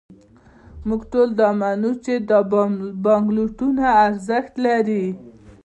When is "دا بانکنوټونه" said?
2.29-3.83